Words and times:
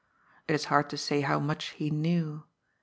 It 0.47 0.55
is 0.55 0.65
hard 0.65 0.89
to 0.89 0.97
say 0.97 1.21
how 1.21 1.39
much 1.39 1.73
he 1.77 1.91
knew. 1.91 2.45